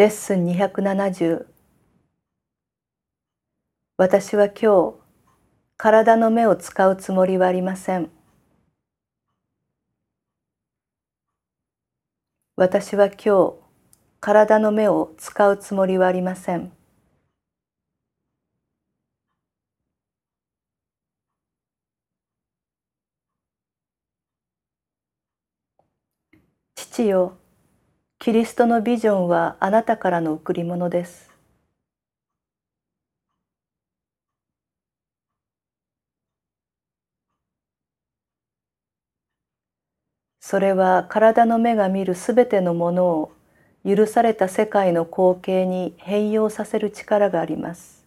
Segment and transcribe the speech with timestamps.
[0.00, 1.46] レッスン270
[3.98, 4.94] 私は今日
[5.76, 8.08] 体の目を使うつもりはありません。
[12.56, 13.54] 私は今日
[14.20, 16.72] 体の目を使うつもりはありません。
[26.74, 27.36] 父よ
[28.20, 31.30] キリストのビジョンはあなたからの贈り物です。
[40.40, 43.32] それは体の目が見るすべてのものを
[43.86, 47.99] 許された世界の光景に変容させる力があります。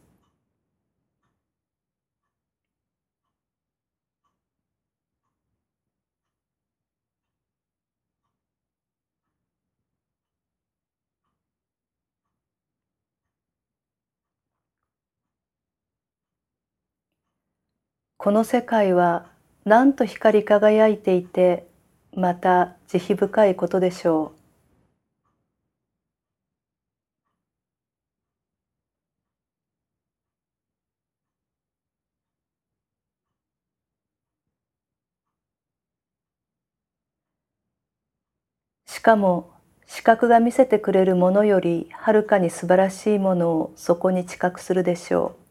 [18.24, 19.26] この世界は
[19.66, 21.68] なんと光り輝いていて
[22.16, 24.32] また慈悲深いことでしょ
[38.88, 38.90] う。
[38.90, 39.52] しかも
[39.86, 45.43] 視覚が見せてくれるものよりはるかに素晴らしいものをそこに知覚するでしょう。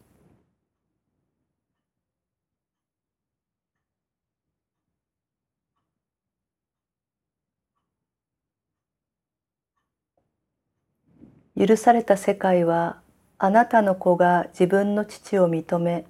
[11.58, 13.00] 許された世界は
[13.38, 16.06] あなたの子が自分の父を認め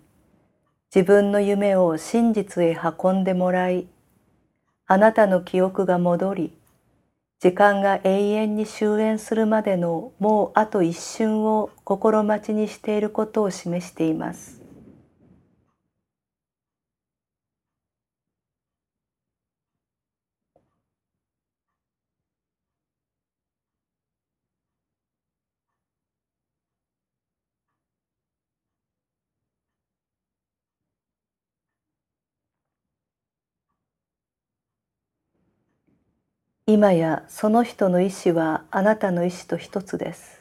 [0.94, 3.86] 自分の夢を真実へ運んでもらい
[4.86, 6.52] あなたの記憶が戻り
[7.40, 14.61] 時間が永遠に終焉するまでのもうあと一瞬を心待ちにしていることを示しています。
[36.66, 40.40] 今やその人の意志はあなたの意志と一つです。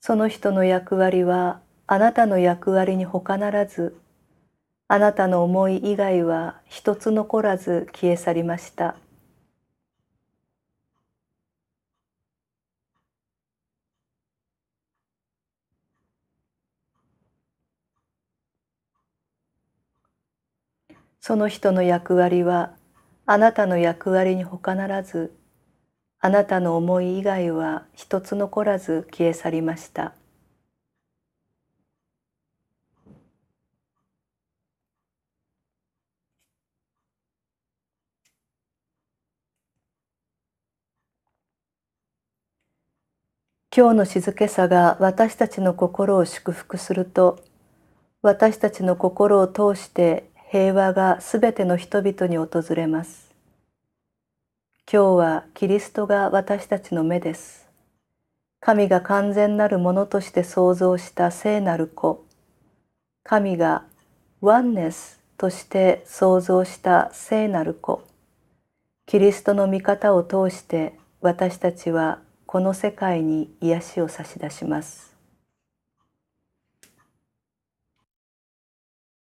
[0.00, 3.96] その人の役割はあなたの役割に他ならず、
[4.88, 8.96] あなたの思い以外は一つ残らず消え去りました。
[21.26, 22.70] その人の役割は
[23.26, 25.36] あなたの役割に他ならず
[26.20, 30.14] あなたの思い以外は一つ残らず消え去りました。
[43.76, 47.40] 今日の静けさが私たちの心を祝福すると
[48.22, 53.34] 私たちの心を通して平和がすべての人々に訪れます。
[54.90, 57.68] 今日はキリストが私たちの目です。
[58.60, 62.24] 神が完全なるものとして創造した聖なる子。
[63.24, 63.82] 神が
[64.40, 68.04] ワンネスとして創造した聖なる子。
[69.06, 75.15] キリストの御方を通して私たちはこの世界に癒しを差し出します。